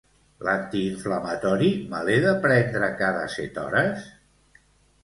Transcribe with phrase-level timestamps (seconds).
[0.45, 4.11] L'antiinflamatori, me l'he de prendre cada set hores?